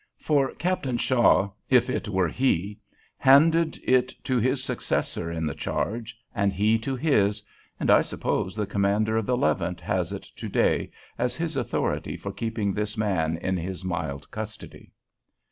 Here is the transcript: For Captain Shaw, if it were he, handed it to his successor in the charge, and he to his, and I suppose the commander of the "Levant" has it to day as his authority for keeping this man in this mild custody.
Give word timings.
For 0.17 0.53
Captain 0.55 0.97
Shaw, 0.97 1.51
if 1.69 1.87
it 1.87 2.09
were 2.09 2.27
he, 2.27 2.79
handed 3.19 3.79
it 3.83 4.15
to 4.23 4.39
his 4.39 4.63
successor 4.63 5.31
in 5.31 5.45
the 5.45 5.53
charge, 5.53 6.17
and 6.33 6.51
he 6.51 6.79
to 6.79 6.95
his, 6.95 7.43
and 7.79 7.91
I 7.91 8.01
suppose 8.01 8.55
the 8.55 8.65
commander 8.65 9.15
of 9.15 9.27
the 9.27 9.37
"Levant" 9.37 9.79
has 9.81 10.11
it 10.11 10.23
to 10.37 10.49
day 10.49 10.89
as 11.19 11.35
his 11.35 11.55
authority 11.55 12.17
for 12.17 12.31
keeping 12.31 12.73
this 12.73 12.97
man 12.97 13.37
in 13.37 13.53
this 13.57 13.83
mild 13.85 14.31
custody. 14.31 14.91